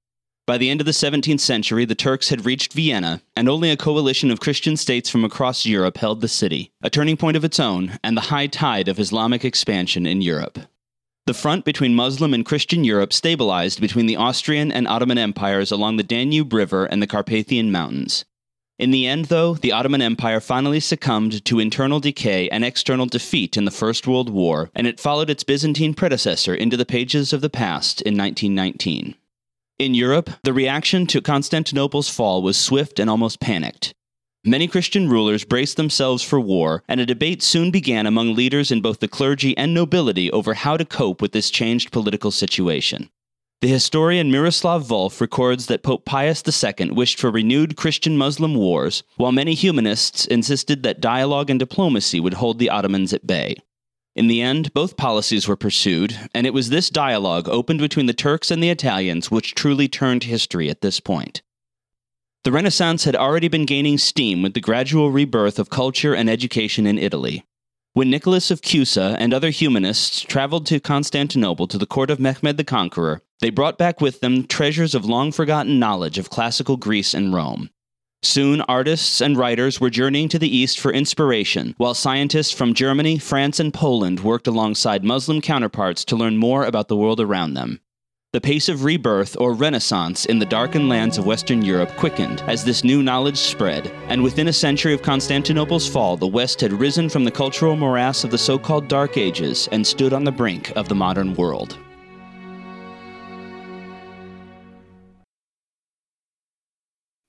By 0.48 0.56
the 0.56 0.70
end 0.70 0.80
of 0.80 0.86
the 0.86 0.92
17th 0.92 1.40
century, 1.40 1.84
the 1.84 1.94
Turks 1.94 2.30
had 2.30 2.46
reached 2.46 2.72
Vienna, 2.72 3.20
and 3.36 3.50
only 3.50 3.70
a 3.70 3.76
coalition 3.76 4.30
of 4.30 4.40
Christian 4.40 4.78
states 4.78 5.10
from 5.10 5.22
across 5.22 5.66
Europe 5.66 5.98
held 5.98 6.22
the 6.22 6.26
city, 6.26 6.72
a 6.80 6.88
turning 6.88 7.18
point 7.18 7.36
of 7.36 7.44
its 7.44 7.60
own, 7.60 7.98
and 8.02 8.16
the 8.16 8.32
high 8.32 8.46
tide 8.46 8.88
of 8.88 8.98
Islamic 8.98 9.44
expansion 9.44 10.06
in 10.06 10.22
Europe. 10.22 10.58
The 11.26 11.34
front 11.34 11.66
between 11.66 11.94
Muslim 11.94 12.32
and 12.32 12.46
Christian 12.46 12.82
Europe 12.82 13.12
stabilized 13.12 13.78
between 13.78 14.06
the 14.06 14.16
Austrian 14.16 14.72
and 14.72 14.88
Ottoman 14.88 15.18
empires 15.18 15.70
along 15.70 15.98
the 15.98 16.02
Danube 16.02 16.54
River 16.54 16.86
and 16.86 17.02
the 17.02 17.06
Carpathian 17.06 17.70
Mountains, 17.70 18.24
in 18.78 18.90
the 18.90 19.06
end, 19.06 19.26
though, 19.26 19.54
the 19.54 19.72
Ottoman 19.72 20.00
Empire 20.00 20.40
finally 20.40 20.80
succumbed 20.80 21.44
to 21.44 21.58
internal 21.58 22.00
decay 22.00 22.48
and 22.48 22.64
external 22.64 23.04
defeat 23.04 23.58
in 23.58 23.66
the 23.66 23.70
First 23.70 24.06
World 24.06 24.30
War, 24.30 24.70
and 24.74 24.86
it 24.86 24.98
followed 24.98 25.28
its 25.28 25.44
Byzantine 25.44 25.92
predecessor 25.92 26.54
into 26.54 26.76
the 26.78 26.86
pages 26.86 27.34
of 27.34 27.42
the 27.42 27.50
past 27.50 28.00
in 28.02 28.16
1919. 28.16 29.14
In 29.78 29.94
Europe, 29.94 30.30
the 30.42 30.52
reaction 30.52 31.06
to 31.06 31.20
Constantinople's 31.20 32.08
fall 32.08 32.42
was 32.42 32.56
swift 32.56 32.98
and 32.98 33.08
almost 33.08 33.38
panicked. 33.38 33.94
Many 34.44 34.66
Christian 34.66 35.08
rulers 35.08 35.44
braced 35.44 35.76
themselves 35.76 36.20
for 36.20 36.40
war, 36.40 36.82
and 36.88 37.00
a 37.00 37.06
debate 37.06 37.44
soon 37.44 37.70
began 37.70 38.04
among 38.04 38.34
leaders 38.34 38.72
in 38.72 38.80
both 38.80 38.98
the 38.98 39.06
clergy 39.06 39.56
and 39.56 39.72
nobility 39.72 40.32
over 40.32 40.54
how 40.54 40.76
to 40.76 40.84
cope 40.84 41.22
with 41.22 41.30
this 41.30 41.48
changed 41.48 41.92
political 41.92 42.32
situation. 42.32 43.08
The 43.60 43.68
historian 43.68 44.32
Miroslav 44.32 44.84
Volf 44.84 45.20
records 45.20 45.66
that 45.66 45.84
Pope 45.84 46.04
Pius 46.04 46.42
II 46.46 46.90
wished 46.90 47.20
for 47.20 47.30
renewed 47.30 47.76
Christian 47.76 48.16
Muslim 48.16 48.56
wars, 48.56 49.04
while 49.16 49.30
many 49.30 49.54
humanists 49.54 50.26
insisted 50.26 50.82
that 50.82 51.00
dialogue 51.00 51.50
and 51.50 51.58
diplomacy 51.60 52.18
would 52.18 52.34
hold 52.34 52.58
the 52.58 52.70
Ottomans 52.70 53.12
at 53.12 53.28
bay. 53.28 53.54
In 54.18 54.26
the 54.26 54.42
end, 54.42 54.74
both 54.74 54.96
policies 54.96 55.46
were 55.46 55.54
pursued, 55.54 56.18
and 56.34 56.44
it 56.44 56.52
was 56.52 56.70
this 56.70 56.90
dialogue 56.90 57.48
opened 57.48 57.78
between 57.78 58.06
the 58.06 58.12
Turks 58.12 58.50
and 58.50 58.60
the 58.60 58.68
Italians 58.68 59.30
which 59.30 59.54
truly 59.54 59.86
turned 59.86 60.24
history 60.24 60.68
at 60.68 60.80
this 60.80 60.98
point. 60.98 61.40
The 62.42 62.50
Renaissance 62.50 63.04
had 63.04 63.14
already 63.14 63.46
been 63.46 63.64
gaining 63.64 63.96
steam 63.96 64.42
with 64.42 64.54
the 64.54 64.60
gradual 64.60 65.12
rebirth 65.12 65.60
of 65.60 65.70
culture 65.70 66.14
and 66.14 66.28
education 66.28 66.84
in 66.84 66.98
Italy. 66.98 67.44
When 67.92 68.10
Nicholas 68.10 68.50
of 68.50 68.60
Cusa 68.60 69.14
and 69.20 69.32
other 69.32 69.50
humanists 69.50 70.20
traveled 70.22 70.66
to 70.66 70.80
Constantinople 70.80 71.68
to 71.68 71.78
the 71.78 71.86
court 71.86 72.10
of 72.10 72.18
Mehmed 72.18 72.56
the 72.56 72.64
Conqueror, 72.64 73.22
they 73.40 73.50
brought 73.50 73.78
back 73.78 74.00
with 74.00 74.18
them 74.18 74.48
treasures 74.48 74.96
of 74.96 75.04
long 75.04 75.30
forgotten 75.30 75.78
knowledge 75.78 76.18
of 76.18 76.28
classical 76.28 76.76
Greece 76.76 77.14
and 77.14 77.32
Rome. 77.32 77.70
Soon, 78.22 78.60
artists 78.62 79.20
and 79.20 79.36
writers 79.36 79.80
were 79.80 79.90
journeying 79.90 80.28
to 80.30 80.38
the 80.38 80.56
east 80.56 80.80
for 80.80 80.92
inspiration, 80.92 81.74
while 81.78 81.94
scientists 81.94 82.50
from 82.50 82.74
Germany, 82.74 83.18
France, 83.18 83.60
and 83.60 83.72
Poland 83.72 84.20
worked 84.20 84.48
alongside 84.48 85.04
Muslim 85.04 85.40
counterparts 85.40 86.04
to 86.06 86.16
learn 86.16 86.36
more 86.36 86.64
about 86.64 86.88
the 86.88 86.96
world 86.96 87.20
around 87.20 87.54
them. 87.54 87.80
The 88.32 88.40
pace 88.40 88.68
of 88.68 88.84
rebirth 88.84 89.36
or 89.40 89.54
renaissance 89.54 90.26
in 90.26 90.38
the 90.38 90.44
darkened 90.44 90.88
lands 90.88 91.16
of 91.16 91.26
Western 91.26 91.62
Europe 91.62 91.96
quickened 91.96 92.42
as 92.46 92.64
this 92.64 92.84
new 92.84 93.02
knowledge 93.02 93.38
spread, 93.38 93.86
and 94.08 94.22
within 94.22 94.48
a 94.48 94.52
century 94.52 94.92
of 94.92 95.00
Constantinople's 95.00 95.88
fall, 95.88 96.16
the 96.16 96.26
West 96.26 96.60
had 96.60 96.72
risen 96.72 97.08
from 97.08 97.24
the 97.24 97.30
cultural 97.30 97.76
morass 97.76 98.24
of 98.24 98.30
the 98.30 98.36
so 98.36 98.58
called 98.58 98.88
Dark 98.88 99.16
Ages 99.16 99.68
and 99.72 99.86
stood 99.86 100.12
on 100.12 100.24
the 100.24 100.32
brink 100.32 100.72
of 100.76 100.88
the 100.88 100.94
modern 100.94 101.34
world. 101.34 101.78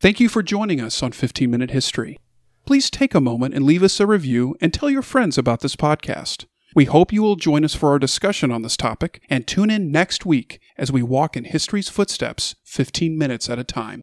Thank 0.01 0.21
you 0.21 0.29
for 0.29 0.41
joining 0.41 0.79
us 0.79 1.03
on 1.03 1.11
15 1.11 1.51
Minute 1.51 1.71
History. 1.71 2.19
Please 2.65 2.89
take 2.89 3.13
a 3.13 3.19
moment 3.19 3.53
and 3.53 3.65
leave 3.65 3.83
us 3.83 3.99
a 3.99 4.07
review 4.07 4.55
and 4.61 4.73
tell 4.73 4.89
your 4.89 5.01
friends 5.01 5.37
about 5.37 5.59
this 5.59 5.75
podcast. 5.75 6.45
We 6.73 6.85
hope 6.85 7.11
you 7.11 7.21
will 7.21 7.35
join 7.35 7.65
us 7.65 7.75
for 7.75 7.89
our 7.89 7.99
discussion 7.99 8.49
on 8.49 8.61
this 8.61 8.77
topic 8.77 9.21
and 9.29 9.45
tune 9.45 9.69
in 9.69 9.91
next 9.91 10.25
week 10.25 10.61
as 10.77 10.89
we 10.89 11.03
walk 11.03 11.35
in 11.35 11.43
history's 11.43 11.89
footsteps 11.89 12.55
15 12.63 13.17
minutes 13.17 13.49
at 13.49 13.59
a 13.59 13.65
time. 13.65 14.01